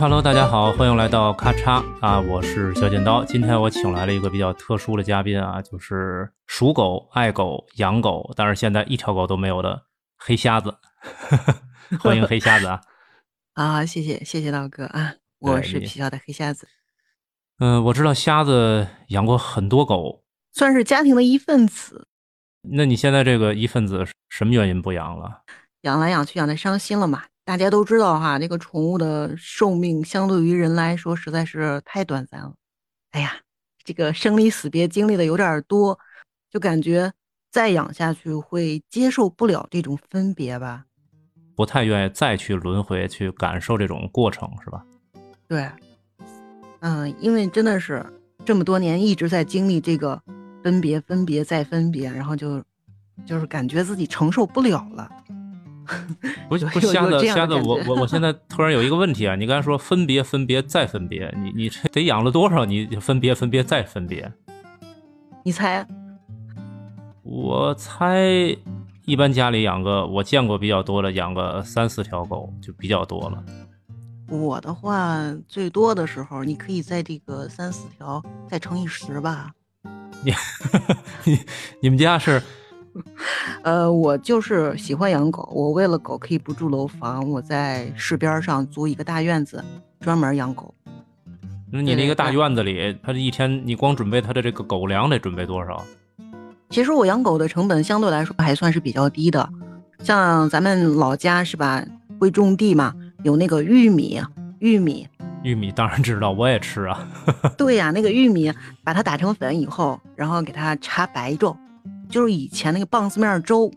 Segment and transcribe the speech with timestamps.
[0.00, 3.24] Hello，大家好，欢迎来到咔嚓啊，我是小剪刀。
[3.24, 9.82] 今天我请来了一个比较特殊的嘉宾啊，就是属狗、爱狗、养狗，但是现在一条狗都没有的
[10.16, 10.72] 黑瞎子。
[11.98, 12.80] 欢迎黑瞎子啊！
[13.54, 16.68] 啊，谢谢谢谢道哥啊，我是皮笑的黑瞎子，
[17.58, 20.22] 嗯、我知道瞎子养过很多狗，
[20.52, 22.06] 算是家庭的一份子。
[22.70, 25.42] 那你现在这个一份子什么原因不养了？
[25.82, 27.24] 养来养去养的伤心了嘛？
[27.48, 32.52] 大家都知道哈，这个宠物的寿命相对于人来说实在是太短暂了。
[33.12, 33.38] 哎呀，
[33.82, 35.98] 这个生离死别经历的有点儿多，
[36.50, 37.10] 就感觉
[37.50, 40.84] 再养下去会接受不了这种分别吧？
[41.56, 44.84] 不太愿意再去轮回去感受这种过程，是吧？
[45.48, 45.66] 对，
[46.80, 48.04] 嗯，因为真的是
[48.44, 50.22] 这么多年一直在经历这个
[50.62, 52.62] 分别、分别再分别，然后就
[53.24, 55.10] 就是感觉自己承受不了了。
[56.48, 62.64] 不是不瞎子瞎子，我我我现在突然有一个问题啊，你刚才说分别分别再分别，你你这得养了多少？
[62.64, 64.30] 你分别分别再分别？
[65.44, 65.86] 你猜？
[67.22, 68.56] 我猜
[69.04, 73.44] 一般家里养个我见过比较多的，养个三四条狗就比较多了。
[74.28, 79.50] 我的话，最多的时候，你可以在这个三四条再乘以十吧。
[80.22, 80.32] 你
[81.80, 82.42] 你们家是
[83.62, 89.62] 呃，我就是喜欢养狗，我为了狗可以不住楼房，我在市边上租一个大院子，
[90.00, 90.74] 专门养狗。
[91.70, 95.84] 那你那个大院子里，它这一天你光准备它的这个狗粮得准备多少？
[96.70, 99.48] 其实我养狗的成本相对来说还算是比较低的，
[100.00, 101.84] 像咱们老家是吧，
[102.18, 104.20] 会种地嘛，有那个玉米，
[104.58, 105.06] 玉米，
[105.42, 107.08] 玉米当然知道，我也吃啊。
[107.56, 108.52] 对呀，那个玉米
[108.84, 111.56] 把它打成粉以后，然后给它插白粥，
[112.08, 113.70] 就是以前那个棒子面粥，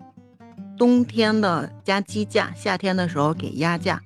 [0.77, 4.01] 冬天的加鸡架，夏天的时候给鸭架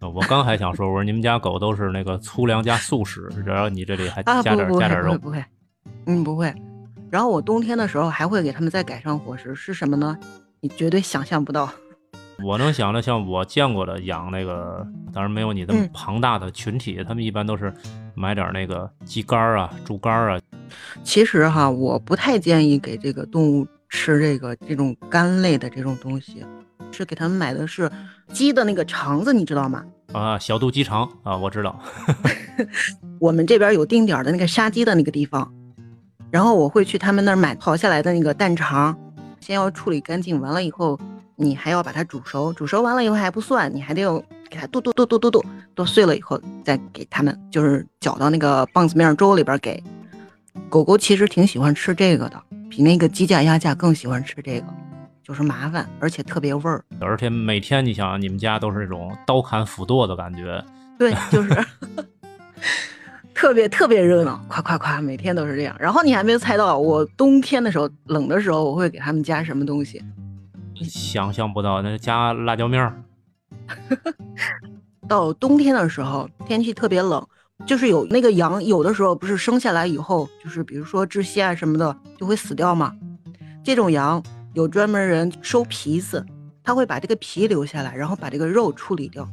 [0.00, 5.44] 我刚还想说，我说你们家狗都是那个粗粮加素食，然后你这里还啊，加点、加点肉，不会不会，
[6.06, 6.52] 嗯不会。
[7.08, 10.18] 然后我冬天的时候还会给它们再改善伙食，是什么呢？
[10.60, 11.70] 你绝对想象不到。
[12.42, 17.72] 我能想的，像我见过的养那个，当然没有你这么嗯庞大的群体，他们一般都是
[18.14, 20.40] 买点那个鸡肝儿啊、猪肝儿啊。
[21.02, 26.44] 其实哈，我不太建议给这个动物吃这个这种肝类的这种东西，
[26.90, 27.90] 是给他们买的是
[28.32, 29.84] 鸡的那个肠子，你知道吗？
[30.12, 31.78] 啊，小肚鸡肠啊，我知道。
[33.18, 35.52] 我们这边有定点儿的那个杀鸡的那个地方，
[36.30, 38.96] 然后我会去他们那儿买刨下来的那个蛋肠，
[39.40, 40.98] 先要处理干净，完了以后
[41.36, 49.82] 你还要把它煮熟，煮熟完了以后还不算，你还得有给它剁剁剁剁剁剁剁碎了以后再给它们，就是搅到那个棒子面粥里边儿给。
[50.68, 54.66] 狗狗其实挺喜欢吃这个的，比那个鸡架鸭架更喜欢吃这个，
[55.22, 56.84] 就是麻烦，而且特别味儿。
[57.00, 60.62] 而且每天你想，你们家都是那种刀砍斧剁的感觉。
[60.98, 61.48] 对，就是
[63.32, 65.74] 特别特别热闹，夸夸夸，每天都是这样。
[65.80, 70.04] 然后你还没有猜到，我冬天的时候冷的时候，我会给他们加什么东西？
[70.84, 73.02] 想象不到，那加辣椒面儿，
[75.08, 77.24] 到冬天的时候，天气特别冷，
[77.66, 82.92] 就是有那个羊，有的时候不是生下来以后，就是比如说窒息啊什么的，就会死掉嘛。
[83.64, 84.22] 这种羊
[84.54, 86.24] 有专门人收皮子，
[86.64, 89.28] 他会把这个皮留下来，然后把这个肉处理掉。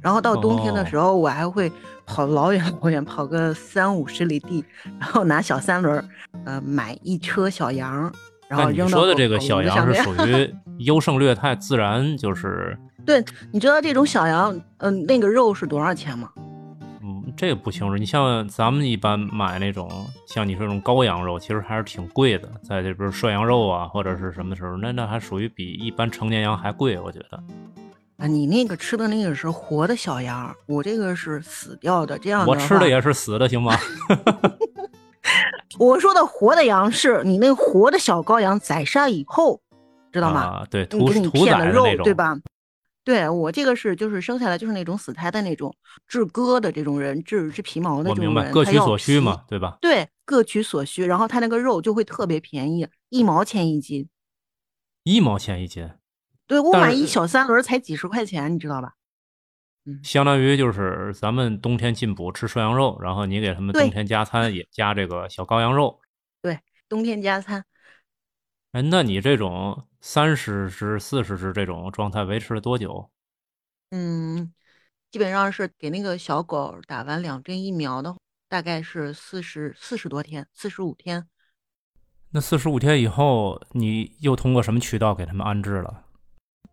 [0.00, 1.70] 然后到冬天的时候，我还会
[2.06, 4.64] 跑老远老远，跑个三五十里地，
[4.98, 6.04] 然后拿小三轮儿，
[6.46, 8.10] 呃，买一车小羊，
[8.48, 12.78] 然后扔到你说的这个小羊是属于 优胜劣汰，自然就是，
[13.50, 16.30] 你知道这种小羊，嗯、那个肉是多少钱吗？
[17.02, 17.96] 嗯，这个不清楚。
[17.96, 19.88] 你像咱们一般买那种
[20.26, 27.42] 像你说这种羔羊肉，其实还是挺贵的，在这边涮羊肉啊或者是什么时候，那那还属于比一般成年羊还贵，我觉得。
[28.18, 32.18] 啊，你那个吃的那个是活的小羊，我这个是死掉的。
[32.18, 33.74] 这样我吃的也是死的，行吗？
[35.78, 39.58] 我说的活的羊是你那活的小羔羊宰杀以后，
[40.12, 40.40] 知道吗？
[40.40, 42.12] 啊，对，屠屠宰的肉对？
[42.12, 42.36] 吧？
[43.02, 45.74] 对我这个是就是生下来就是那种死胎的那种
[46.06, 49.78] 治割的这种人，治治皮毛的我明白，这种人，他要各取所需嘛，对吧？
[49.80, 54.08] 对，各取所需，然后他那个肉就会特别便宜，一毛钱一斤。
[55.02, 55.90] 一毛钱一斤，
[56.46, 58.92] 对我买一小三轮才几十块钱，你知道吧？
[59.86, 65.98] 嗯，相当于就是咱们冬天进补吃涮羊肉，然后你给他们冬天加餐也加这个小羔羊肉。
[66.42, 67.64] 对冬天加餐。
[68.72, 73.10] 哎，那你这种三十只、四十只这种状态维持了多久？
[73.90, 74.52] 嗯，
[75.10, 78.16] 基本上是给那个小狗打完两针疫苗的，
[78.48, 81.28] 大概是四十四十多天，四十五天。
[82.30, 86.04] 那四十五天以后，你又通过什么渠道给他们安置了？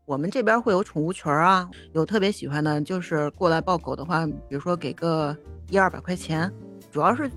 [0.06, 5.36] 我们这边会有宠物群啊，有特别喜欢的，就是过来抱狗的话，比如说给个
[5.70, 6.50] 一二百块钱，
[6.92, 7.30] 主要是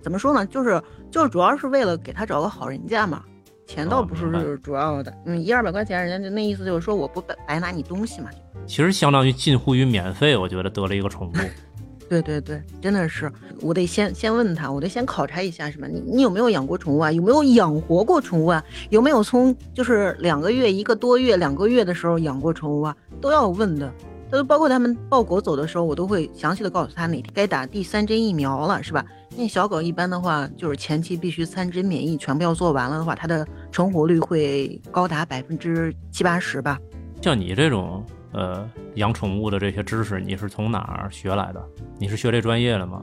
[0.00, 0.44] 怎么说呢？
[0.46, 3.24] 就是就是主要是为了给他找个好人家嘛，
[3.70, 5.14] 钱倒不是主要的。
[5.26, 8.28] 嗯，一二百块钱，人家就那意思就是说我不白白拿你东西嘛。
[8.66, 11.32] 其实相当于近乎于免费，我觉得得了一个宠物。
[12.10, 13.30] 对对对，真的是，
[13.60, 15.86] 我得先先问他，我得先考察一下，什么？
[15.86, 17.12] 你你有没有养过宠物啊？
[17.12, 18.64] 有没有养活过宠物啊？
[18.90, 22.96] 有没有从就是两个月、一个多月、两个月的时候养过宠物啊？
[23.20, 23.92] 都要问的。
[24.28, 29.04] 都包括他们抱狗走的时候，我都会详细的告诉他哪天该打第三针疫苗了，是吧？
[29.36, 36.78] 那小狗一般的话，就是前期必须三针免疫全部要做完了的话，它的成活率会高达百分之七八十吧。
[37.22, 38.04] 像你这种。
[38.32, 41.60] 呃，养宠物的这些知识你是从哪儿学来的？
[41.98, 43.02] 你是学这专业的吗？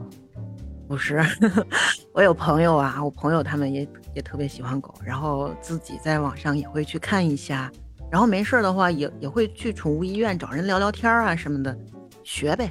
[0.88, 1.22] 不是，
[2.14, 7.70] 我有朋友啊，我朋友他们也也特别喜欢狗，然后自己在网上也会去看一下，
[8.10, 11.76] 然后没事的话也也会去宠物医院找人聊聊天啊什么的，
[12.24, 12.70] 学呗。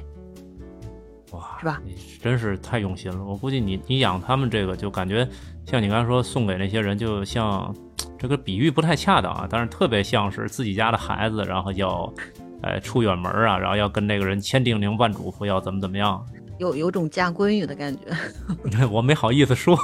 [1.32, 1.80] 哇，是吧？
[1.84, 3.24] 你真是太用心了。
[3.24, 5.28] 我估计你你养他们这个就感觉
[5.66, 7.74] 像你刚才说送给那些人，就像
[8.18, 12.12] 这个比喻不太恰当啊，但是特别像是自己家的孩子，然后要。
[12.60, 16.20] 哎，出远门啊，然后要跟那个人千叮咛万嘱咐，要怎么怎么样，
[16.58, 18.02] 有有种嫁闺女的感觉。
[18.90, 19.78] 我没好意思说，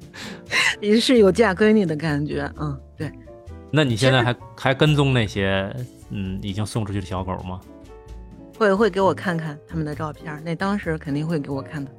[0.80, 2.50] 也是有嫁闺女的感觉。
[2.58, 3.12] 嗯，对。
[3.70, 5.70] 那你现在还还跟踪那些
[6.08, 7.60] 嗯已经送出去的小狗吗？
[8.58, 11.90] 会会给我看看他们的照片，那当时肯定会给我看的，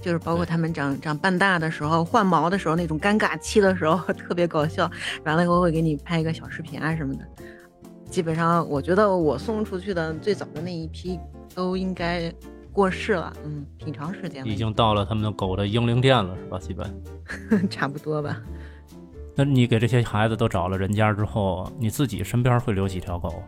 [0.00, 4.90] 就是包括他们长长半大的时候、换毛的时候那种尴尬期的时候， 特别搞笑。
[5.24, 7.20] 完了以后会给你拍一个小视频啊什么的。
[8.10, 11.18] 基本上，我觉得我送出去的最早的那一批
[11.54, 12.32] 都应该
[12.72, 14.48] 过世了，嗯，挺长时间了。
[14.48, 16.58] 已经到了他们的狗的英灵殿了，是吧？
[16.58, 16.88] 基本
[17.68, 18.40] 差不多吧。
[19.34, 23.42] 那你给这些孩子都找了人家之后，你自己身边会留几条狗？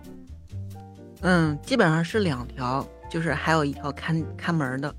[1.28, 4.94] 嗯，基本上是两条，就是还有一条看看门的。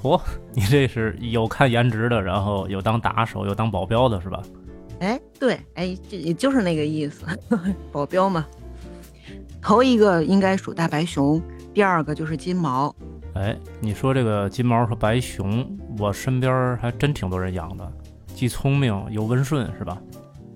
[0.00, 0.20] 嚯，
[0.54, 4.40] 你这是有看颜值的，然后有当打手，有当保镖的，是吧？
[5.00, 7.26] 哎，对，哎，这也就是那个意思，
[7.90, 8.46] 保镖嘛。
[9.60, 11.42] 头一个应该属大白熊，
[11.74, 12.94] 第二个就是金毛。
[13.34, 15.66] 哎，你说这个金毛和白熊，
[15.98, 17.92] 我身边还真挺多人养的，
[18.36, 20.00] 既聪明又温顺，是吧？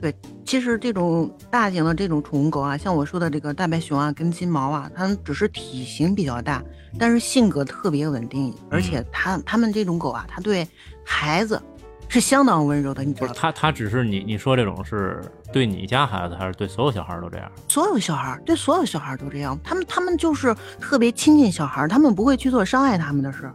[0.00, 0.14] 对，
[0.44, 6.62] 其实这种大型的这种宠物狗啊，像我说的这个大白熊啊，跟金毛啊，它们只是体型比较大，
[6.98, 10.66] 但是性格特别稳定，而且它它们这种狗啊，它对
[11.04, 11.60] 孩子。
[12.06, 15.20] 是相当温柔的，你知道它它只是你你说这种是
[15.52, 17.50] 对你家孩子，还是对所有小孩都这样？
[17.66, 23.50] 所有小孩对所有小孩都这样，他们他们就是特别亲近小孩，他们不会去做伤害他们的事，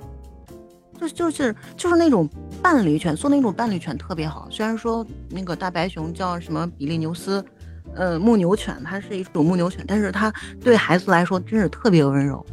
[0.99, 2.29] 就就是就是那种
[2.61, 4.47] 伴侣犬，做那种伴侣犬特别好。
[4.51, 7.43] 虽然说那个大白熊叫什么比利牛斯，
[7.95, 12.45] 呃牧牛犬，它是一种牧牛犬，但是它对孩子来说真是特别温柔。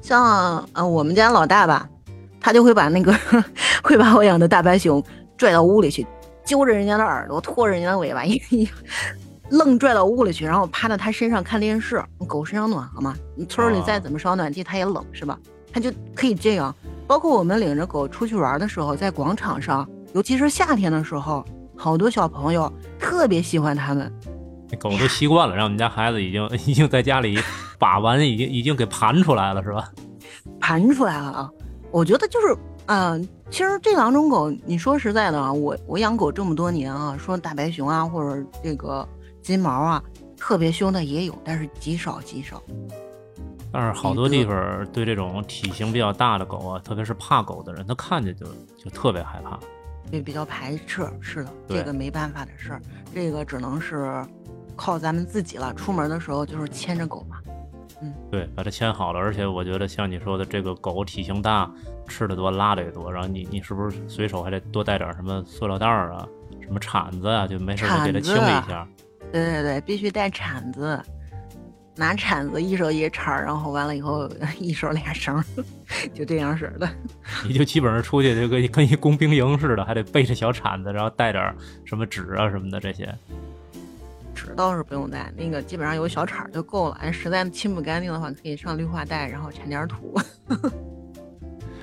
[0.00, 1.88] 像呃我们家老大吧，
[2.40, 3.12] 他就会把那个
[3.82, 5.02] 会把我养的大白熊。
[5.38, 6.06] 拽到屋里去，
[6.44, 8.68] 揪着人家的耳朵，拖着人家的尾巴， 一一
[9.50, 12.00] 愣拽到屋里去，然后趴在他身上看电视。
[12.28, 15.36] 狗身上暖和嘛，你村里再怎么烧暖气，它也冷，是吧？
[15.72, 16.72] 它就可以这样。
[17.12, 21.44] 包括我们领着狗出去玩的时候，在广场上，尤其是夏天的时候，
[21.76, 24.10] 好多小朋友特别喜欢它们。
[24.80, 27.38] 狗都习惯了，让我们家孩子已经 已经在家里
[27.78, 29.92] 把玩，已经已经给盘出来了，是吧？
[30.58, 31.50] 盘出来了啊！
[31.90, 32.56] 我觉得就是。
[32.86, 39.06] 嗯，其实这两种狗，你说实在的啊，我我养狗这么多年啊，说大白熊啊，或者这个
[39.42, 40.02] 金毛啊，
[40.38, 42.62] 特别凶的也有，但是极少极少。
[43.72, 49.58] 但是好多地方对这种体型比较大的狗啊，特别是怕狗的人，他看见就就特别害怕，
[50.10, 51.08] 对，比较排斥。
[51.20, 52.82] 是的，这个没办法的事儿，
[53.14, 54.24] 这个只能是
[54.76, 55.72] 靠咱们自己了。
[55.74, 57.38] 出门的时候就是牵着狗嘛。
[58.02, 59.18] 嗯，对，把它牵好了。
[59.18, 61.70] 而且我觉得像你说的，这个狗体型大，
[62.08, 63.10] 吃的多，拉的也多。
[63.10, 66.28] 然后你你是不是随手还得多带点什么塑料袋儿啊，
[66.60, 68.86] 什么铲子啊，就没事就给它清理一下。
[69.30, 71.00] 对对对，必须带铲子，
[71.94, 75.42] 拿铲子一手一铲，然后完了以后 一手俩绳，
[76.14, 76.88] 就这样式的。
[77.46, 83.14] 你就基本上出去就跟跟一工兵营似的，还得背着小铲子，然后带点什么纸啊什么的这些。
[84.34, 86.96] 纸倒是不用带，那个基本上有小铲就够了。
[87.00, 90.18] 哎，实在清不干净的话，可以上绿化带，然后铲点土。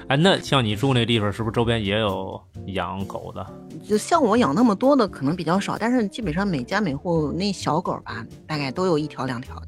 [0.07, 2.41] 哎，那像你住那地方，是不是周边也有
[2.73, 3.45] 养狗的？
[3.87, 9.67] 就像我养那么多的，可能比较少，但是基本上每家每户那小狗吧，大概都有一条两条的。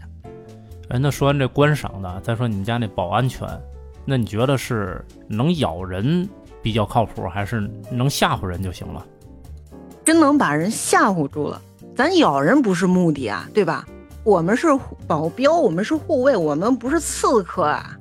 [0.91, 3.47] 哎，那说完这观赏的，再说你们家那保安犬，
[4.03, 6.27] 那你觉得是能咬人
[6.61, 9.05] 比较靠谱，还是能吓唬人就行了？
[10.03, 11.61] 真能把人吓唬住了。
[11.95, 13.85] 咱咬人不是目的啊，对吧？
[14.25, 14.67] 我们是
[15.07, 17.97] 保镖，我们是护卫，我们不是刺客啊！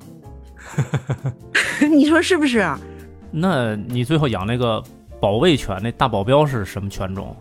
[1.79, 2.69] 你说是不是？
[3.31, 4.83] 那你最后养那个
[5.21, 7.33] 保卫犬，那大保镖是什么犬种？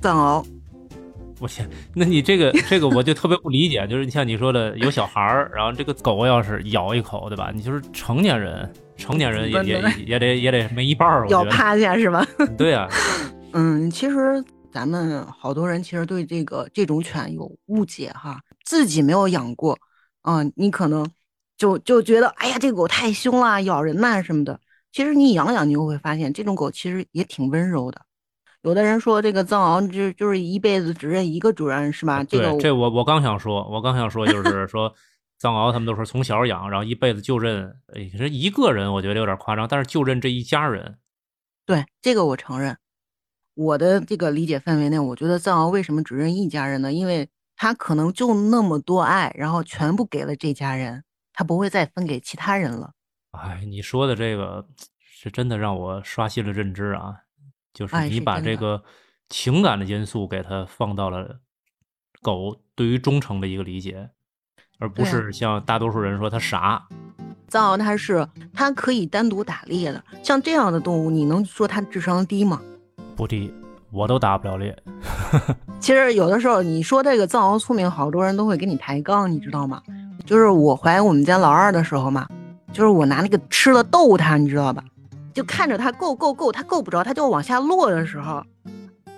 [0.00, 0.44] 藏獒。
[1.40, 7.50] 我天，那你这个这个我就特别不理解，就是你像你说的有小孩儿，然后这个狗要是咬一口，对吧？
[7.54, 12.26] 你就是成年人，成年人也也也得也得没一半儿，咬趴下是吧？
[12.58, 12.86] 对啊。
[13.52, 19.76] 嗯，其实咱们好多人其实对这个这种犬有误解哈，自己没有养过，
[20.22, 21.08] 嗯，你可能
[21.56, 24.60] 就就觉得哎呀，这狗太凶了，咬人呐什么的。
[24.92, 28.00] 其实你养养，你就会发现这种狗其实也挺温柔的。
[28.62, 32.22] 有的人说这个藏獒就就是一辈子只认一个主人是吧？
[32.24, 34.92] 对，这我我刚想说，我刚想说就是说
[35.38, 40.98] 藏獒他们都说从小养，然后一辈子就认，哎，这一个人我觉得有点夸张，但是就认这一家人。
[41.64, 42.76] 对，这个我承认。
[43.54, 46.92] 我的这个理解范围内，我觉得藏獒为什么只认一家人呢？
[46.92, 51.02] 因为它可能就那么多爱，然后全部给了这家人，
[51.32, 52.92] 它不会再分给其他人了。
[53.32, 54.66] 哎，你说的这个
[55.00, 57.16] 是真的让我刷新了认知啊！
[57.72, 58.82] 就是你把这个
[59.28, 61.40] 情感的因素给它放到了
[62.22, 64.10] 狗对于忠诚的一个理解，
[64.78, 66.86] 而不是像大多数人说它傻。
[67.48, 72.60] 藏獒它是它可以单独打猎的，像这样的动物，你能说它智商低吗？
[73.16, 73.52] 不低，
[73.90, 74.76] 我都打不了猎。
[75.80, 79.82] 其实有的时候你说这个藏獒聪明，好多人都会给你抬杠，你知道吗？
[80.26, 82.28] 就是我怀我们家老二的时候嘛，
[82.72, 84.84] 就是我拿那个吃了逗它，你知道吧？
[85.32, 88.42] 就看着它够够够，它够不着，它就往下落的时候，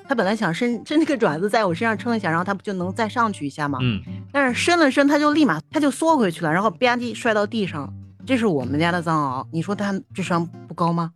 [0.09, 3.78] 它本来想伸伸那个爪子在我身上撑一下，然后它不就能再上去一下吗？
[3.83, 4.00] 嗯。
[4.33, 7.92] 但是伸了伸，它就立马它就缩回去了，然后吧唧摔到地上。
[8.25, 11.11] 这是我们家的藏獒，你说它智商不高吗？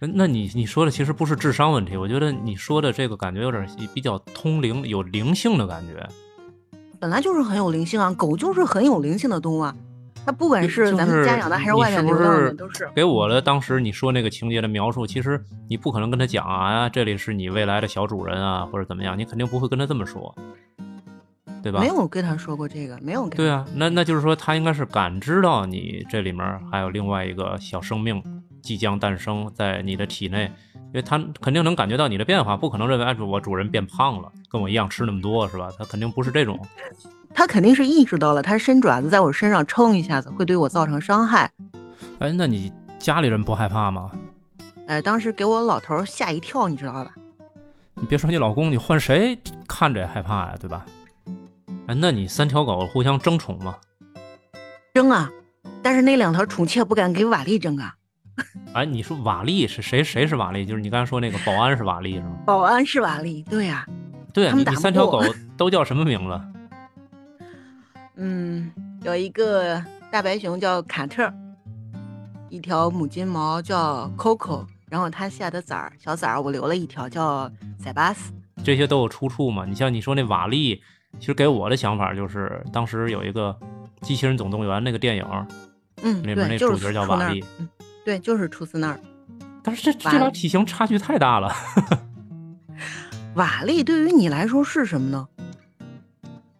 [0.00, 6.08] 那你你说的其实不是智商问题，我觉得你说的这个感觉有点比较通灵，有灵性的感觉。
[7.00, 9.74] 本来就是很有灵性啊，狗就是很有灵性的动物啊。
[10.28, 13.40] 它不管是咱们家养的还是外面流浪的，都是给我的。
[13.40, 20.34] 当时你说那个情节的描述，其实你不可能跟他讲啊，这里是你未来的小主人啊，或者怎么样，你肯定不会跟他这么说，
[21.62, 21.80] 对吧？
[21.80, 23.26] 没有跟他说过这个，没有。
[23.30, 28.22] 对啊，那那就是说他应该是感知到你这里面还有另外一个小生命
[28.60, 35.70] 即将诞生在你的体内，因为他肯定能感觉到你的变化，不可能认为哎，我主人变胖了，跟我一样吃那么多，是吧？
[35.78, 36.60] 他肯定不是这种。
[37.34, 41.50] 他肯定是意识到了，他伸爪子在我身上撑一下子会对我造成伤害。
[42.18, 44.10] 哎，那你家里人不害怕吗？
[44.86, 47.12] 哎，当时给我老头吓一跳，你知道吧？
[47.94, 50.84] 你别说你老公，你换谁看着也害怕呀，对吧？
[51.86, 53.76] 哎，那你三条狗互相争宠吗？
[54.94, 55.30] 争啊，
[55.82, 57.94] 但是那两条宠妾不敢给瓦力争啊。
[58.72, 60.02] 哎，你说瓦力是谁？
[60.02, 60.64] 谁是瓦力？
[60.64, 62.36] 就是你刚才说那个保安是瓦力是吗？
[62.46, 63.86] 保安是瓦力，对呀。
[64.32, 65.20] 对，你三条狗
[65.56, 66.40] 都叫什么名字？
[68.20, 68.70] 嗯，
[69.02, 71.32] 有一个大白熊叫卡特，
[72.48, 78.32] 一条母金毛叫 Coco，然后它下的崽儿小崽儿我留了一条叫塞巴斯。
[78.64, 79.64] 这些都有出处嘛？
[79.64, 80.82] 你像你说那瓦力，
[81.20, 83.56] 其实给我的想法就是当时有一个
[84.06, 85.24] 《机器人总动员》那个电影，
[86.02, 87.68] 嗯，里面那主角叫瓦力，嗯，
[88.04, 88.98] 对，就是出自那儿。
[89.62, 91.54] 但是这这俩体型差距太大了。
[93.34, 95.28] 瓦力对于你来说是什么呢？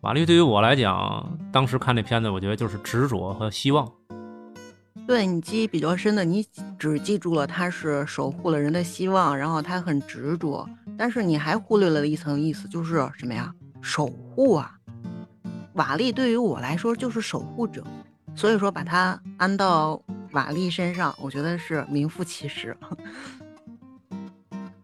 [0.03, 3.91] 瓦力对于我来讲，当时看这片子，我觉得就是执着和希望。
[5.09, 6.47] 对你记忆比较深的，你
[6.79, 13.53] 只记住了他是守护了人的希望，然后他很执着，但是你还忽略了一层意思，就是什么呀？
[13.81, 14.73] 守护啊！
[15.73, 17.83] 瓦力对于我来说就是守护者，
[18.37, 20.01] 所以说把它安到
[20.31, 22.77] 瓦力身上，我觉得是名副其实。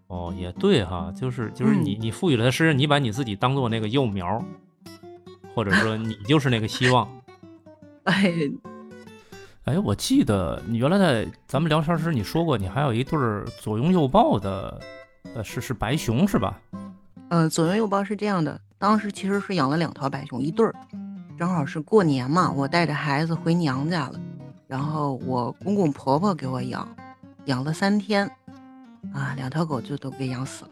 [0.08, 4.44] 哦，也对哈，就是就是你你赋予了他身，你把你自己当做那个幼苗。
[5.54, 7.08] 或者说你就是那个希望，
[8.04, 8.32] 哎，
[9.64, 13.18] 哎，我记得你原来在咱们聊天时你说过，你还有一对
[13.60, 14.80] 左拥右抱的，
[15.34, 16.60] 呃，是是白熊是吧？
[17.28, 20.74] 嗯，左拥右抱是这样的，当时其实是养了两条白熊，一对儿，
[21.38, 24.20] 正好是过年嘛，我带着孩子回娘家了，
[24.66, 26.86] 然后我公公婆婆给我养，
[27.44, 28.26] 养了三天，
[29.12, 30.70] 啊，两条狗就都给养死了。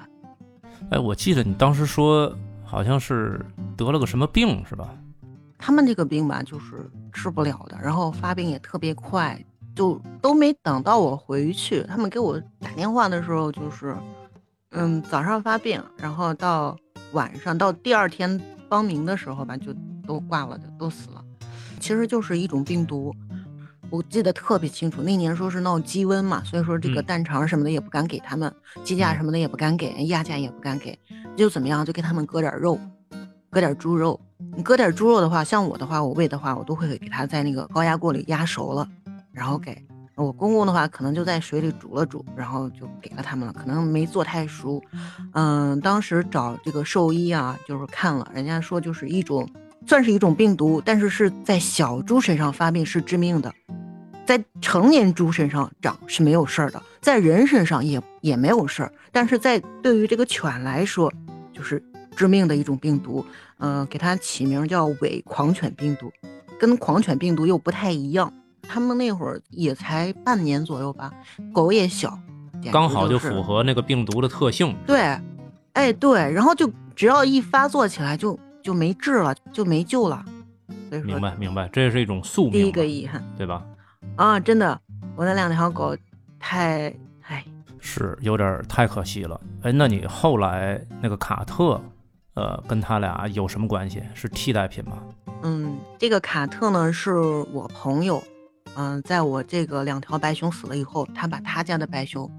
[0.90, 2.36] 哎，我记得你当时说。
[2.72, 3.38] 好像是
[3.76, 4.88] 得了个什么病，是吧？
[5.58, 9.38] 他们这个病吧，就是治不了的，然后发病也特别快，
[9.76, 13.94] 就都没等到我回去，他们给我打电话的时候，就是，
[14.70, 16.74] 嗯，早上发病，然后到
[17.12, 19.74] 晚上到第二天光明的时候吧，就
[20.06, 21.22] 都挂了，就都死了。
[21.78, 23.14] 其实就是一种病毒，
[23.90, 28.50] 我记得特别清楚，那年说是闹鸡瘟嘛，所以说这个蛋肠什么的也不敢给他们，
[28.82, 30.98] 鸡架什么的也不敢给，鸭架也不敢给。
[31.36, 32.78] 就怎么样，就给他们割点肉，
[33.50, 34.18] 割点猪肉，
[34.56, 38.88] 你搁点猪肉的话，像我的话，我喂的话，我都会给它在那个高压锅里压熟了，
[39.32, 39.76] 然后给
[40.14, 44.80] 我公公的话，可能就在水里煮了煮，然后就给了他们了，可能没做太熟。
[45.32, 49.48] 嗯，当时找这个兽医啊，就是看了，人家说就是一种
[49.86, 53.52] 算是一种病毒，但是是在小猪身上发病是致命的，
[54.24, 61.12] 在成年猪身上长是没有事儿的，在人身上也也没有事儿，但是在对于这个犬来说，
[61.52, 61.82] 就是
[62.14, 63.24] 致命的一种病毒。
[63.64, 66.10] 嗯，给它起名叫伪狂犬病毒，
[66.58, 68.32] 跟狂犬病毒又不太一样。
[68.62, 71.12] 他们那会儿也才半年左右吧，
[71.52, 72.18] 狗也小，
[72.72, 74.74] 刚好就符合那个病毒的特性。
[74.84, 75.16] 对，
[75.74, 80.24] 哎对，然后就只要一发作起来，就就没治了，就没救了。
[81.04, 82.52] 明白明白，这是一种宿命。
[82.52, 83.62] 第一个遗憾，对吧？
[84.16, 84.80] 啊，真的，
[85.16, 85.96] 我那两条狗
[86.38, 87.44] 太唉，
[87.80, 89.40] 是有点太可惜了。
[89.62, 91.80] 哎，那你后来那个卡特？
[92.34, 94.02] 呃，跟他俩有什么关系？
[94.14, 95.02] 是替代品吗？
[95.42, 98.22] 嗯，这个卡特呢是我朋友，
[98.74, 102.30] 嗯，在我这个两条白熊死了以后，他把他家的白熊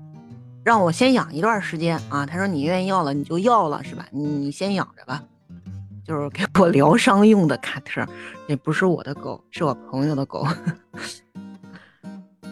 [0.65, 2.25] 让我先养一段时间啊。
[2.25, 4.08] 他说你愿意要了你就要了是吧？
[4.10, 5.22] 你你先养着吧，
[6.03, 8.03] 就是给我疗伤用的卡特，
[8.48, 10.43] 也不是我的狗，是我朋友的狗。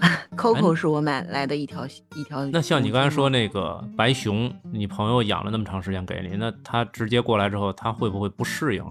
[0.35, 2.45] Coco 是我买来的一条一条。
[2.47, 8.83] 那像你刚才说那个白熊，你朋友养了那么长时间给你，那他直接过来之后，他会不会不适应？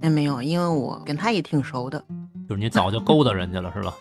[0.00, 2.02] 那没有，因为我跟他也挺熟的。
[2.48, 3.92] 就是你早就勾搭人家了是吧？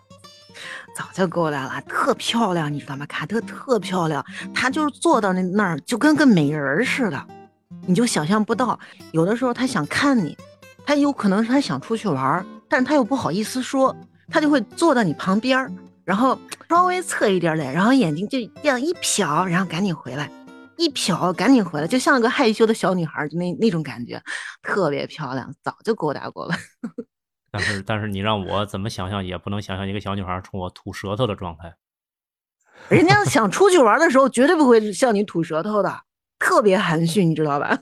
[0.95, 3.05] 早就勾搭了，特漂亮，你知道吗？
[3.07, 7.27] 卡特特漂亮，他就是坐到那那儿就跟个美人似的，
[7.85, 8.79] 你就想象不到。
[9.11, 10.37] 有的时候他想看你，
[10.85, 13.95] 他有可能是他想出去玩，但是他又不好意思说，
[14.29, 15.71] 他就会坐到你旁边儿。
[16.07, 20.31] 然后稍微侧一点脸，然后眼睛就这样一瞟，然后赶紧回来，
[20.77, 24.23] 一瞟赶紧回来，就像个害羞的小女孩，就那那种感觉，
[24.61, 26.55] 特别漂亮，早就勾搭过了。
[27.51, 31.75] 但是但是你让我怎么想象也不能想象一个小女孩冲我吐舌头的状态。
[32.87, 36.03] 人家想出去玩的时候， 绝对不会向你吐舌头的，
[36.39, 37.77] 特别含蓄，你知道吧？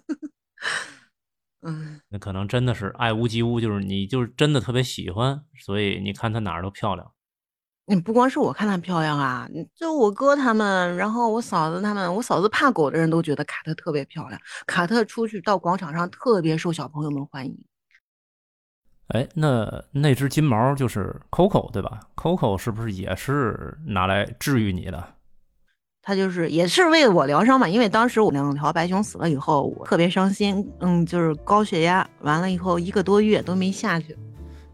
[1.62, 7.12] 嗯，那可能真的是爱屋及乌，就是你就是真的特别喜欢，所以你看她哪儿都漂亮。
[7.88, 14.42] 你不光是我看她漂亮啊，就我哥他们，然后我嫂子他们，我嫂子怕狗的人都觉得卡特特别漂亮。
[14.66, 17.56] 卡特出去到广场上特别受小朋友们欢迎。
[19.10, 25.14] 哎，那那只金毛就是 Coco 对吧？Coco 是不是也是拿来治愈你的？
[26.02, 34.18] 他就是也是为我疗伤嘛，因为当时我两条白熊死了以后，我特别伤心，嗯，就是高血压，完了以后一个多月都没下去。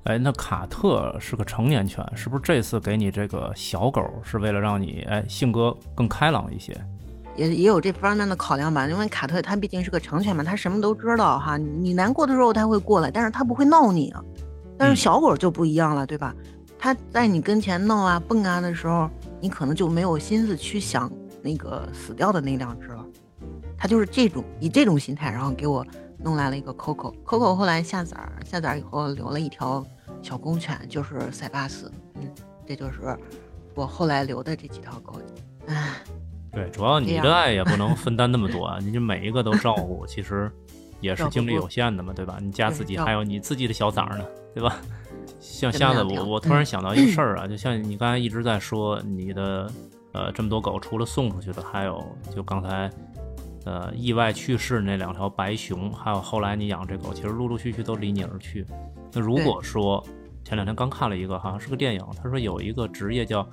[0.06, 6.76] 哎，那卡特是个成年犬，是不是这次给你这个小狗是为了让你哎性格更开朗一些？
[7.36, 11.56] 也也有这方面的考量吧，因为卡特它毕竟是个成犬嘛，它什么都知道哈。
[11.56, 14.24] 你难过的时候它会过来，但是它不会闹你啊。
[14.78, 16.36] 但是小狗就不一样了，对吧？
[16.80, 19.08] 它在你跟前闹啊蹦啊的时候，
[19.40, 21.12] 你可能就没有心思去想
[21.44, 23.06] 那个死掉的那两只了。
[23.78, 25.86] 它就是这种以这种心态，然后给我。
[26.24, 29.84] 弄来了一个 Coco，Coco 后来下崽儿，下崽儿以后留了一条
[30.22, 31.92] 小公犬，就是塞巴斯。
[32.16, 32.30] 嗯，
[32.66, 33.18] 这就是
[33.74, 35.20] 我后来留的这几条狗。
[35.68, 35.96] 唉，
[36.52, 40.52] 对，主要你的爱也不能分担那么多啊，你就每一个都照顾，其实
[41.00, 42.38] 也是精力有限的嘛，对吧？
[42.40, 44.78] 你家自己还有你自己的小崽儿呢，对吧？
[45.40, 49.72] 像瞎子，我我突然想到一个事儿啊，就像你刚才一直在说你的
[50.12, 52.04] 呃这么多狗，除了送出去的，还有
[52.36, 52.90] 就刚才。
[53.66, 58.66] 呃，意外去世那两条白熊，还有后来你养这狗，其实陆陆续续都离你而去。
[59.14, 60.04] 那如果说
[60.44, 63.48] 前两天刚看了一个，好像是个电影，他说有一个职业叫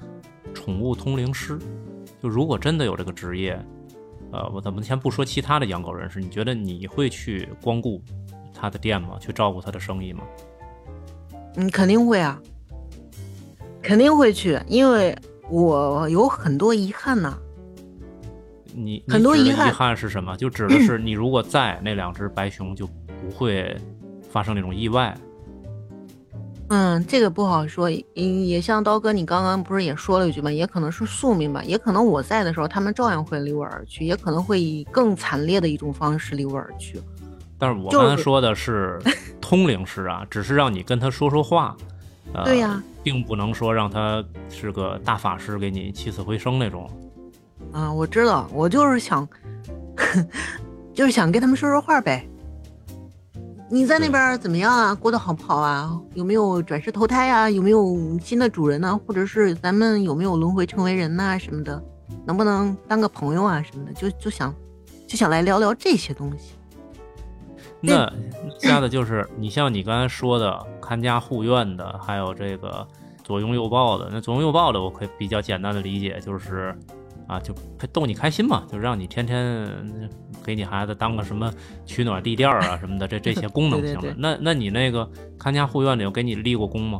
[0.54, 1.58] 宠物通灵师。
[2.22, 3.60] 就如果真的有这个职业，
[4.32, 8.02] 呃，我咱们先不说其他的养狗人士，你觉得你会去光顾
[8.54, 9.18] 他的店吗？
[9.20, 10.24] 去照顾他的生意吗？
[11.56, 12.40] 嗯，肯定会啊，
[13.82, 15.16] 肯定会去，因为
[15.50, 17.38] 我有很多遗憾呢。
[18.74, 20.36] 你很多遗憾是什么？
[20.36, 23.76] 就指的是你如果在那两只白熊就不会
[24.30, 25.16] 发生那种意外。
[26.70, 27.88] 嗯，这个不好说。
[28.16, 30.52] 嗯，也像刀哥，你刚刚不是也说了一句吗？
[30.52, 37.00] 也可能是宿命吧，也可能我在的时候他们照样会离我而去，也可能会以更惨烈的一种方式离我而去。
[37.58, 38.98] 但是我刚才说的是
[39.40, 41.74] 通灵师啊，只是让你跟他说说话。
[42.44, 46.86] 对呀，并不能说让他是个大法师给你起死回生那种。
[47.72, 49.28] 啊，我知道，我就是想，
[50.94, 52.26] 就是想跟他们说说话呗。
[53.70, 54.94] 你在那边怎么样啊？
[54.94, 56.00] 过得好不好啊？
[56.14, 57.50] 有没有转世投胎啊？
[57.50, 58.98] 有没有新的主人呢？
[59.06, 61.82] 或者是咱们有没有轮回成为人呐什么的？
[62.24, 63.92] 能不能当个朋友啊什么的？
[63.92, 64.54] 就就想
[65.06, 66.54] 就想来聊聊这些东西。
[67.80, 68.10] 那
[68.58, 72.86] 下的就是你像你刚才说的看家护院的，还有这个
[73.22, 74.08] 左拥右抱的。
[74.10, 76.74] 那左拥右抱的，我可以比较简单的理解，就是
[77.28, 77.54] 啊，就
[77.92, 79.68] 逗你开心嘛，就让你天天
[80.42, 81.52] 给你孩子当个什么
[81.86, 84.12] 取暖地垫啊什么的，这这些功能性的。
[84.18, 86.98] 那那你那个看家护院的有给你立过功吗？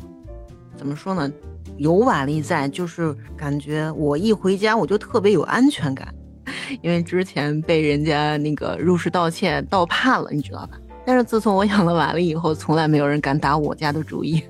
[0.77, 1.29] 怎么说呢？
[1.77, 6.15] 有瓦力在，就是感觉我一回家我就特别有安全感。
[6.83, 10.79] 因为之前被人家那个入室盗窃盗怕了，你知道吧？
[11.07, 14.43] 但是自从我养了瓦力以后，从来没有人敢打我家的主意。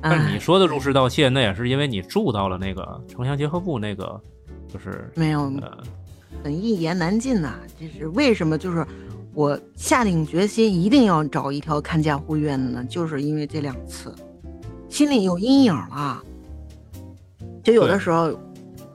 [0.00, 4.20] 但是你 说的入室盗窃，那也是因为你住到了那个城乡结合部那个，
[4.72, 5.52] 就是没有，
[6.44, 7.54] 很一言难尽呐。
[7.80, 8.56] 就是为什么？
[8.58, 8.86] 就是
[9.34, 12.84] 我下定决心一定要找一条看家护院的呢？
[12.88, 14.14] 就是因为这两次，
[14.88, 16.22] 心里有阴影了。
[17.62, 18.38] 就有的时候。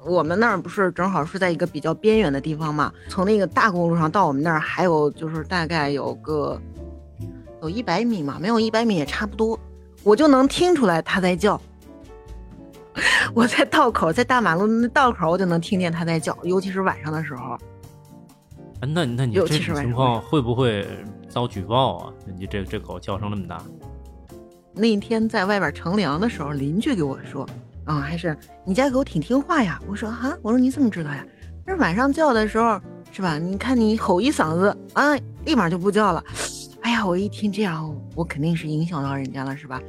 [0.06, 2.92] 我们那儿不是正好是在一个比较边缘的地方嘛？
[3.08, 6.62] 从那个大公路上到我们那儿还有就是大概有个
[7.62, 9.58] 有一百米嘛，没有一百米也差不多，
[10.04, 11.62] 我就能听出来他在叫。
[13.34, 17.58] 我在道口，在大马路那道口，我就能听见它在叫，尤其是晚上的时候。
[18.82, 20.86] 那那你这种情况会不会
[21.30, 22.14] 遭举报啊？
[22.38, 23.62] 你这这狗叫声那么大。
[24.74, 27.48] 那天在外边乘凉的时候，邻居给我说。
[27.86, 29.78] 啊，还是你家狗挺听话呀。
[29.88, 31.26] 我说啊，我说你怎么知道呀？
[31.66, 32.80] 那晚上叫的时候
[33.12, 33.38] 是吧？
[33.38, 36.24] 你看你吼一嗓子啊，立马就不叫了。
[36.82, 39.82] 哎呀，我一听这样，我肯定是影响到人家了，是吧？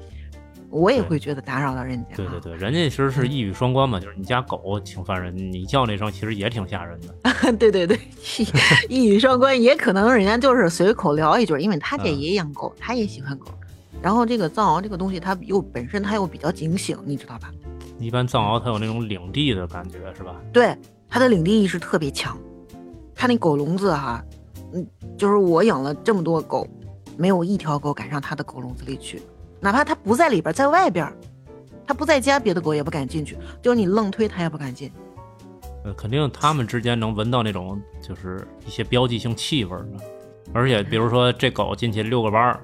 [0.70, 2.16] 我也会觉得打扰到人家。
[2.16, 7.52] 对对对，人家其实是一语双关嘛，就是你家狗挺烦人，你叫那声其实也挺吓人的。
[7.58, 7.98] 对对对，
[8.88, 13.48] 一语双关，也可能人家就是随口聊一句，因为他家也养狗，他也喜欢狗。
[14.02, 17.50] 然后这个藏獒这个东西，它又本身它又比较警醒，你知道吧？
[17.98, 20.34] 一般藏獒它有那种领地的感觉，是吧？
[20.52, 20.76] 对，
[21.08, 22.36] 它的领地意识特别强。
[23.14, 24.22] 它那狗笼子哈，
[24.74, 26.66] 嗯，就是我养了这么多狗，
[27.16, 29.22] 没有一条狗敢上它的狗笼子里去，
[29.64, 31.10] 哪怕它不在里边，在外边，
[31.86, 33.38] 它不在家，别的狗也不敢进去。
[33.62, 34.92] 就是你愣推它也不敢进。
[35.84, 39.74] 呃，肯定它们之间能闻到那种就是一些标记性气味
[40.52, 42.60] 而且比如说这狗进去遛个弯儿，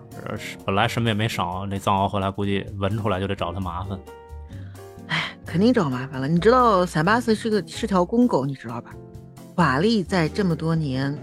[0.67, 3.99] 本来什么也没少，那藏獒回来估计闻出来就得找它麻烦。
[5.07, 6.29] 哎肯定找麻烦了。
[6.29, 8.95] 你知道塞巴斯是个是条公狗，你知道吧？
[9.55, 11.19] 瓦力在这么多年，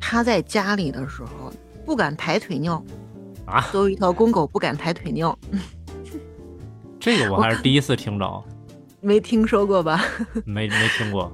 [0.00, 1.52] 他在家里的时候
[1.86, 2.82] 不敢抬腿尿
[3.46, 3.60] 啊。
[3.72, 5.36] 作为一条公狗，不敢抬腿尿。
[7.00, 8.44] 这个我还是第一次听着。
[9.00, 10.04] 没听说过吧？
[10.46, 11.32] 没没听过。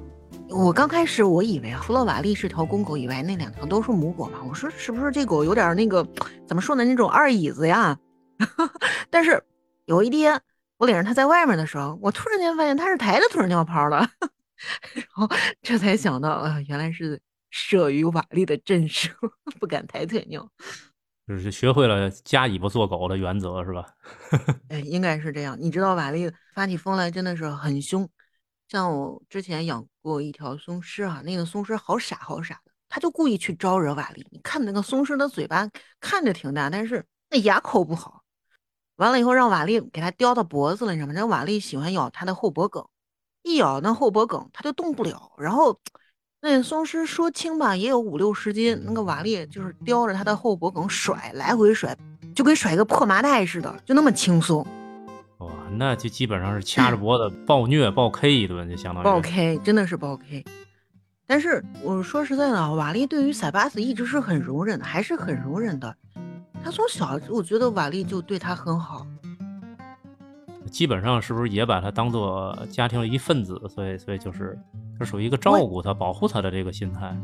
[0.48, 4.38] 我刚开始我以为啊，除了瓦力是条公狗以外，那两条都是母狗嘛。
[4.48, 6.06] 我说是不是这狗有点那个
[6.46, 6.84] 怎么说呢？
[6.84, 7.98] 那种二椅子呀。
[9.10, 9.42] 但是
[9.86, 10.40] 有一天。
[10.78, 15.28] 我领着它在外面的时候，我突然间发现它是抬着腿尿泡的，然后
[15.60, 17.20] 这才想到，啊，原来是
[17.52, 19.10] 慑于瓦力的震慑，
[19.58, 20.48] 不敢抬腿尿，
[21.28, 23.84] 就是学会了夹尾巴做狗的原则，是吧？
[24.70, 25.54] 哎，应该是这样。
[25.60, 28.08] 你知道瓦力发起疯来真的是很凶，
[28.66, 34.26] 像我之前养过一条松狮啊，那个松狮好傻好傻的，他就故意去招惹瓦力。
[34.30, 35.68] 你看那个松狮的嘴巴
[36.00, 38.22] 看着挺大，但是那牙口不好。
[38.96, 41.12] 完了以后，让瓦力给它叼到脖子了，你知道吗？
[41.14, 42.82] 那瓦力喜欢咬它的后脖梗，
[43.42, 45.30] 一咬那后脖梗，它就动不了。
[45.36, 45.78] 然后
[46.40, 51.96] 那松狮说轻吧，也有五六十斤，那个瓦力就是叼着它的后脖梗甩，来回甩，
[52.34, 54.64] 就跟甩个破麻袋似的，就那么轻松。
[55.38, 60.44] 哇，那就基本上是掐着脖子 暴虐暴 K 一顿，就相当于暴 K，真的是暴 K。
[61.26, 65.94] 但是我说实在的，瓦力对于塞巴斯一直是很容忍的，还是很容忍的。
[66.62, 69.06] 他从小，我觉得瓦力就对他很好，
[70.70, 73.60] 基本上是不是也把他当做家庭的一份子？
[73.68, 74.58] 所以，所以就是
[74.98, 77.14] 是属于一个照顾它、保护它的这个心态。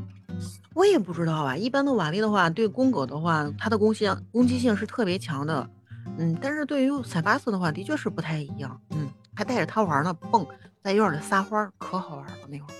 [0.74, 1.56] 我也不知道啊。
[1.56, 5.68] 一般的瓦力的话，对公狗的话，它的攻性攻击性是特别强的。
[6.18, 8.80] 嗯，但是对于塞巴斯的话，的确是不太一样。
[8.90, 10.46] 嗯，还带着它玩呢，蹦
[10.82, 12.74] 在院里撒欢，可好玩了那会儿。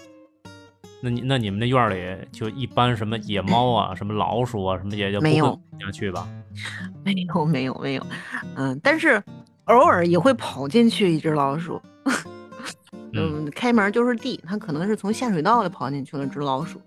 [1.00, 6.28] 那你那你们那院里就一般什么野猫啊，什么老鼠啊，什么也就没有下去吧？
[7.04, 8.06] 没有没有没有，
[8.56, 9.22] 嗯，但是
[9.64, 11.80] 偶尔也会跑进去一只老鼠。
[13.14, 16.80] 嗯，开门就是地，它可能是从下水道里跑进去了只老鼠，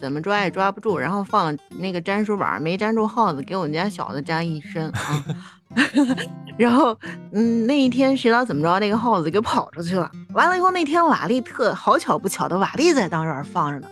[0.00, 0.98] 怎么抓也抓不住。
[0.98, 5.24] 然后放那个粘鼠板，没粘住耗子，给我们家小子粘一身啊。
[6.58, 6.94] 然后，
[7.32, 10.10] 嗯，那一天谁知道怎么着，那个耗子给跑出去了。
[10.34, 13.88] 完了以后，那天瓦力特好巧不巧的，瓦力在当院放着呢，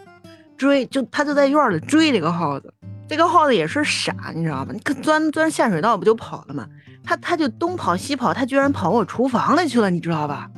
[0.59, 2.71] 追就他就在院里追这个耗子。
[3.09, 4.73] 这个耗子也是傻，你知道吗？
[4.75, 6.67] 你可钻钻下水道不就跑了吗？
[7.03, 10.51] 他他就东跑西跑，他居然跑我厨房里去了，你知道吧？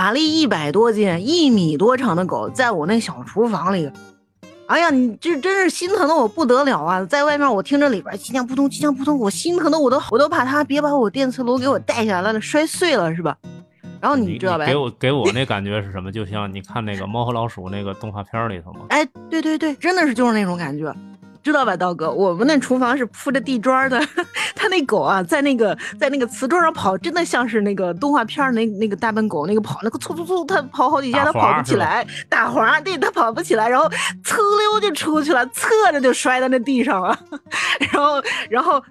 [0.00, 3.92] 瓦力一百多斤，一米多长的狗，在我那小厨房里，
[4.66, 7.04] 哎呀，你这真是心疼的我不得了啊！
[7.04, 13.36] 在外面我听着里边气枪扑通，气枪扑通，我心疼的我都我都怕它别把我电磁炉给我带下来了，摔碎了是吧？
[14.00, 14.64] 然后你知道呗？
[14.64, 16.10] 给我给我那感觉是什么？
[16.10, 18.86] 就像你看那个猫和老鼠那个动画片里头吗？
[18.88, 20.90] 哎，对对对，真的是就是那种感觉。
[21.42, 22.10] 知道吧，刀哥？
[22.10, 24.00] 我们那厨房是铺着地砖的，
[24.54, 33.88] 他那狗啊，在那个在那个瓷砖上跑，真的像是那个动画片那那个大笨狗那个跑，那个蹭蹭蹭，它跑好几下，它跑不起来，打滑，对，它跑不起来，然后
[34.22, 37.18] 呲溜就出去了，侧着就摔在那地上了，
[37.92, 38.82] 然后然后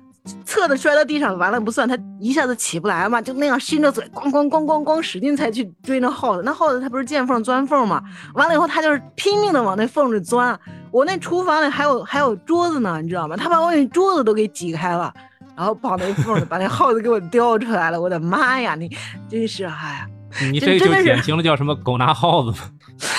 [0.45, 8.01] 侧着摔到地上，完了不算，他一下子起不来嘛，就那样伸着嘴，咣咣咣咣咣使劲才去追那耗子，那耗子它不是见缝钻缝嘛，
[8.33, 10.57] 完了以后它就是拼命的往那缝里钻。
[10.91, 13.37] 我那厨房里还有还有桌子呢，你知道吗？
[13.37, 15.13] 他把我那桌子都给挤开了，
[15.55, 18.01] 然后跑那缝里把那耗子给我叼出来了。
[18.01, 18.89] 我的妈呀，你
[19.29, 20.07] 真是哎呀！
[20.51, 22.61] 你这就典型的叫什么狗拿耗子？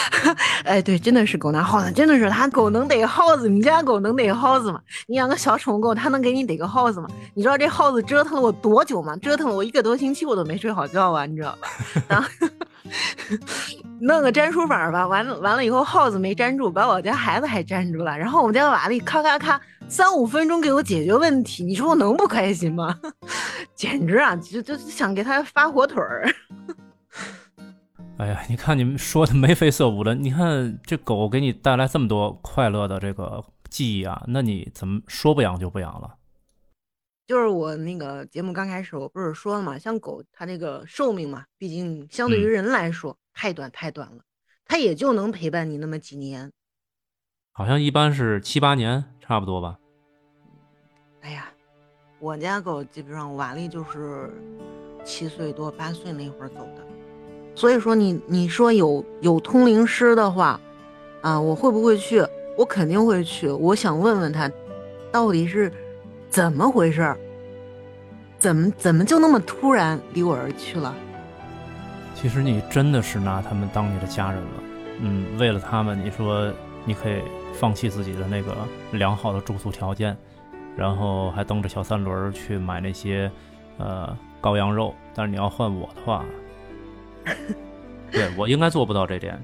[0.65, 4.81] 哎，对，真的是狗拿耗子，真的是它狗能逮耗子，你家狗能逮耗子吗？
[5.07, 7.09] 你养个小宠物狗，它能给你逮个耗子吗？
[7.35, 9.17] 你知道这耗子折腾了我多久吗？
[9.17, 11.69] 折腾了我一个多星期，我都没睡好觉啊，你知道吧？
[12.09, 12.29] 然 后。
[14.01, 18.17] 弄个粘鼠板吧，完了完了以后，耗子没粘住，把我家孩子还粘住了。
[18.17, 22.97] 然后我们家瓦力咔咔咔三五分钟给我解决问题，你说我能不开心吗？
[23.77, 26.29] 简直啊，就就想给他发火腿儿。
[28.21, 36.17] 哎呀，你看你们说的眉飞色舞的，你看这狗给你带来这么多快乐的这个记忆啊，那你怎么说不养就不养了？
[37.27, 44.23] 就是我那个节目刚开始，我不是说了嘛，像狗它那个寿命嘛，毕竟相对于人来说太短太短了，
[44.67, 46.53] 它也就能陪伴你那么几年。
[47.53, 49.79] 好像一般是七八年，差不多吧。
[51.23, 51.51] 哎呀，
[52.19, 54.31] 我家狗基本上瓦力就是
[55.07, 56.87] 七岁多八岁那会儿走的，
[57.55, 60.61] 所以说你你说有有通灵师的话，
[61.21, 62.25] 啊，我会不会去？
[62.57, 63.49] 我肯定会去。
[63.49, 64.51] 我想问问他，
[65.13, 65.73] 到底是。
[66.31, 67.13] 怎么回事？
[68.39, 70.95] 怎么怎么就那么突然离我而去了？
[72.15, 74.63] 其实你真的是拿他们当你的家人了。
[75.01, 76.49] 嗯，为了他们，你说
[76.85, 77.17] 你可以
[77.53, 78.57] 放弃自己的那个
[78.93, 80.17] 良好的住宿条件，
[80.77, 83.29] 然后还蹬着小三轮去买那些
[83.79, 84.95] 呃羔羊肉。
[85.13, 86.25] 但是你要换我的话，
[88.11, 89.41] 对我应该做不到这点。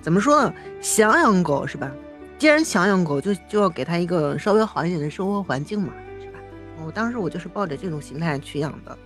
[0.00, 0.54] 怎么说呢？
[0.80, 1.90] 想养狗是吧？
[2.38, 6.38] 既然想养狗，就就要给它一个稍微好一点的生活环境嘛，是吧？
[6.84, 8.98] 我当时我就是抱着这种心态去养的，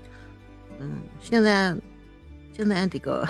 [0.81, 1.77] 嗯，现在
[2.53, 3.25] 现在这个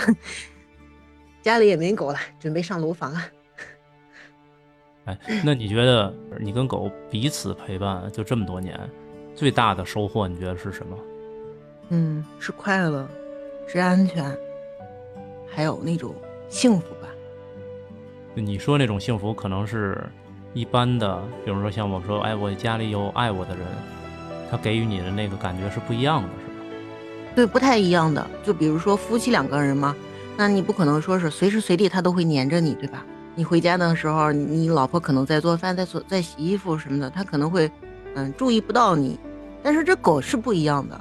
[1.42, 3.20] 家里也没狗了，准备上楼房了。
[5.06, 8.78] 哎，那你觉得你跟狗彼此陪伴就这么多年，
[9.34, 10.98] 最大的收获你觉得是什么？
[11.90, 13.06] 嗯，是快乐，
[13.70, 14.34] 是安全，
[15.46, 16.14] 还有那种
[16.48, 17.08] 幸福吧。
[18.34, 20.02] 你说那种幸福，可能是
[20.54, 23.66] 一般的，比如说像我说，哎，我家里有爱我的人，
[24.50, 26.52] 他给予你的那个感觉是不一样的，是吧？
[27.36, 28.26] 对，不太一样的。
[28.42, 29.94] 就比如说夫妻两个人嘛，
[30.34, 33.04] 那你不可能说是随时随地他都会黏着你，对吧？
[33.34, 37.70] 你回家的时候，你老婆可能在做饭，在做在洗衣服什么的，他可能会
[38.14, 39.20] 嗯注意不到你。
[39.62, 40.98] 但是这狗是不一样的，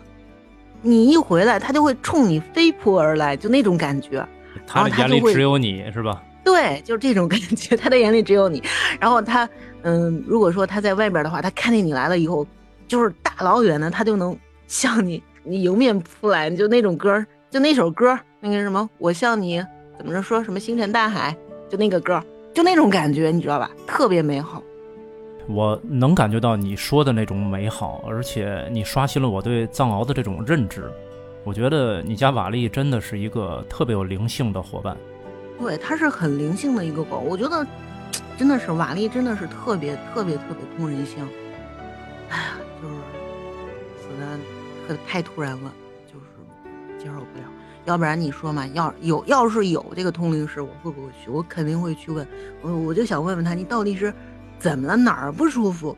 [0.88, 4.26] 你一回来，他就会冲你飞扑而来，就那种感觉。
[4.66, 6.24] 他的眼里只有你是吧？
[6.46, 8.64] 对，就是这种感觉，他的眼里只有你。
[9.00, 9.48] 然后他，
[9.82, 12.48] 嗯，如果说他在外边的话，他看见你来了以后，
[12.88, 19.62] 就是大老远的，他就能向你，你迎面扑来，就那种歌，就那首歌，那个什么，我向你
[19.98, 21.36] 怎么着说什么星辰大海，
[21.70, 22.24] 就那个歌，
[22.54, 23.70] 就那种感觉，你知道吧？
[23.86, 24.64] 特别美好。
[25.48, 30.92] 我能感觉到你说的那种美好，而且你刷新了我对藏獒的这种认知。
[31.44, 34.98] 我觉得你家瓦力真的是一个特别有灵性的伙伴。
[35.58, 37.66] 对，它是很灵性的一个狗，我觉得
[38.38, 41.26] 真的是瓦力，真的是特别特别特别通人性。
[42.30, 42.96] 哎呀，就是
[44.02, 44.38] 死的
[44.88, 45.74] 可太突然了，
[46.06, 47.46] 就是接受不了。
[47.86, 51.32] 要不然你说嘛，要有要是有这个通灵师，我会不会去？
[51.32, 52.28] 我肯定会去问。
[52.62, 54.14] 我我就想问问他，你到底是
[54.60, 54.96] 怎么了？
[54.96, 55.96] 哪儿不舒服？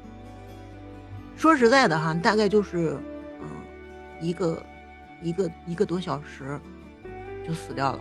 [1.37, 2.97] 说实在的哈，大概就是
[3.41, 3.47] 嗯，
[4.19, 4.61] 一个
[5.21, 6.59] 一个一个多小时
[7.47, 7.99] 就死掉了。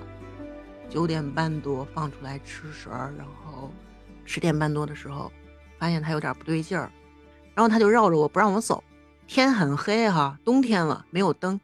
[0.90, 3.71] 九点半多放出来吃食儿，然后
[4.25, 5.31] 十点半多的时候，
[5.79, 6.90] 发现它有点不对劲儿，
[7.55, 8.83] 然后它就绕着我不让我走。
[9.27, 11.61] 天很黑哈，冬天了没有灯，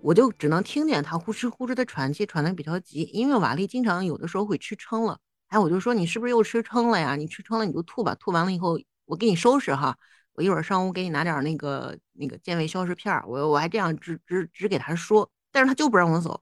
[0.00, 3.02] 我就只能听见它呼哧呼哧的喘气，喘的比较急。
[3.12, 7.16] 因为瓦力经常有的时候会吃撑了，哎，我就说你是不是又吃撑了呀？
[7.16, 9.96] 你吃撑了你就吐吧，吐完了以后我给你收拾哈，
[10.34, 16.40] 我一会儿上屋给你拿点那个那个健胃消食片儿我我还这样直直直给他说，但是他就不让我走。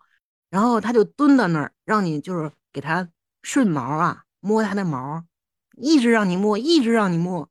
[0.49, 3.09] 然后他就蹲在那儿，让你就是给他
[3.43, 5.25] 顺毛啊，摸他的毛，
[5.77, 7.49] 一直让你摸，一直让你摸。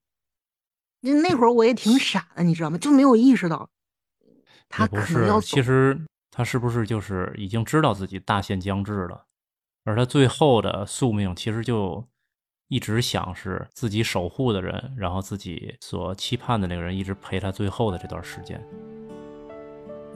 [1.01, 2.77] 那那会儿我也挺傻的，你知道吗？
[2.77, 3.69] 就没有意识到
[4.69, 5.99] 他可能要其实
[6.31, 9.25] 他是不是就是已经知道自己大限将至了，
[9.85, 12.03] 而他最后的宿命其实就
[12.67, 18.61] 一直想是自己守护的人，然后自己所期盼的那个人一直陪他最后的这段时间。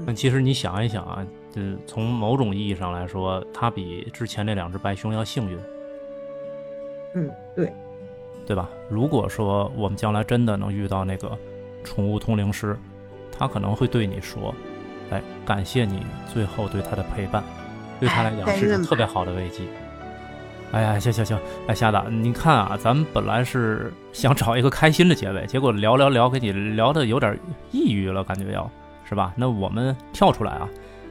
[0.05, 5.59] 但其实你想一想啊，就从某种意义上来说，他比之前那两只白熊要幸运。
[7.15, 7.71] 嗯，对。
[8.47, 8.67] 对吧？
[8.89, 11.37] 如果说我们将来真的能遇到那个
[11.83, 12.75] 宠物通灵师，
[13.31, 14.55] 他可能会对你说
[15.11, 16.03] ：“哎，感谢你
[16.33, 17.43] 最后对他的陪伴，
[17.99, 19.63] 对他来讲是特别好的慰藉。”
[20.71, 21.35] 哎呀，行行行，
[21.67, 27.35] 哎，瞎子，你看啊，咱们本来是想找一个开心的结尾，结果聊聊聊，给你聊的有点
[27.71, 28.69] 抑郁了，感觉要
[29.03, 29.33] 是吧？
[29.35, 30.69] 那我们跳出来啊，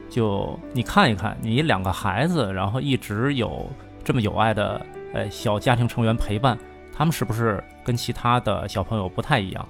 [0.09, 3.69] 就你看一看，你两个孩子，然后一直有
[4.01, 4.81] 这么有爱的
[5.13, 6.57] 呃小家庭成员陪伴。
[6.95, 9.67] 他们是不是跟其他的小朋友不太一样？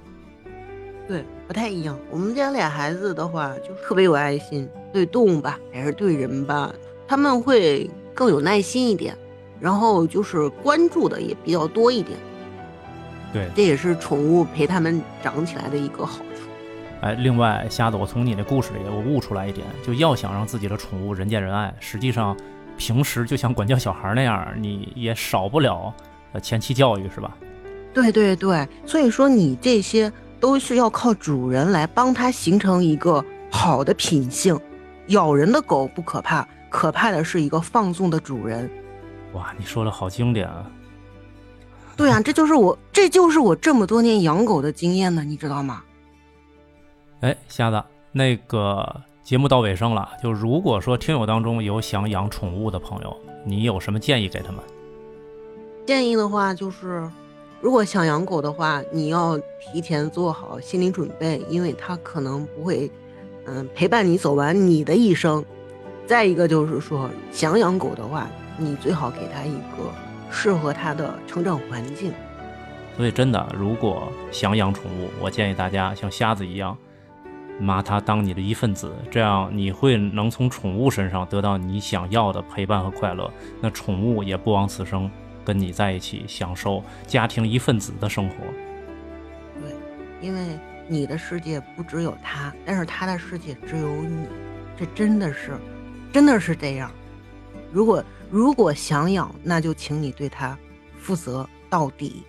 [1.08, 1.98] 对，不太一样。
[2.12, 6.72] 我们家俩孩子的话，就特别有爱心，对动物吧，还是对人吧，
[7.10, 9.16] 他们会更有耐心一点，
[9.58, 12.16] 然后就是关注的也比较多一点。
[13.32, 16.48] 对，这也是宠物陪他们长起来的一个好处。
[17.00, 22.36] 哎，另外，瞎子，我从你的故事里我悟出来一点，就要想让自己的宠物人见人爱，实际上
[22.76, 25.92] 平时就像管教小孩那样，你也少不了。
[26.30, 27.36] 呃，前期教育是吧？
[27.92, 34.56] 对对对，所以说你这些都是要靠主人来帮他形成一个好的品性。
[35.08, 38.70] 咬人的狗不可怕，可怕的是一个放纵的主人。
[39.34, 40.64] 哇，你说的好经典啊！
[41.96, 45.82] 对啊，这就是我，这就是我这么多年养狗的经验呢，你知道吗？
[47.20, 54.62] 哎，瞎子，那个节目到尾声了，就如果说听友当中有想养宠物的朋友，你有什么建议给他们？
[55.86, 57.06] 建议的话就是，
[57.60, 62.90] 如果想养狗的话，你要提前做好心理准备，因为它可能不会，
[63.44, 65.44] 嗯，陪伴你走完你的一生。
[66.10, 69.94] 再一个就是说，想养狗的话，你最好给它一个
[70.28, 72.12] 适合它的成长环境。
[72.96, 76.76] 所以，真的，如果想养宠物，我建议大家像瞎子一样，
[77.60, 85.08] 拿它当你的一份子，这样你会能从宠物身上得到你想要的陪伴和快乐，那宠物也不枉此生。
[85.44, 88.34] 跟你在一起，享受家庭一份子的生活。
[89.60, 89.72] 对，
[90.20, 94.26] 因为你的世界不只有它，但是它的世界只有你。
[94.76, 95.52] 这真的是，
[96.12, 96.90] 真的是这样。
[97.72, 100.58] 如果如果想养，那就请你对它
[100.98, 102.24] 负责到底。